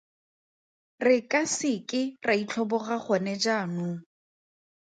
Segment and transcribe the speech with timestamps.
[1.07, 3.97] Re ka se ke ra itlhoboga gone jaanong.